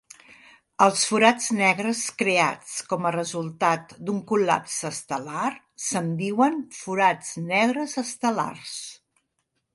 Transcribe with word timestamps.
Els 0.83 1.01
forats 1.09 1.49
negres 1.57 2.01
creats 2.21 2.71
com 2.93 3.05
a 3.09 3.13
resultat 3.17 3.93
d'un 4.09 4.23
col·lapse 4.33 4.91
estel·lar 4.95 5.53
se'n 5.91 6.11
diuen 6.25 6.59
forats 6.81 7.39
negres 7.55 7.97
estel·lars. 8.07 8.77